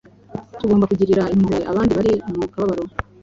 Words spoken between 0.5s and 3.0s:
tugomba kugirira impuhwe abandi bari mu kababaro,